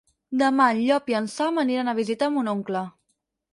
Demà 0.41 0.65
en 0.75 0.79
Llop 0.85 1.11
i 1.13 1.17
en 1.19 1.29
Sam 1.35 1.61
aniran 1.65 1.93
a 1.93 1.97
visitar 2.01 2.33
mon 2.39 2.53
oncle. 2.57 2.85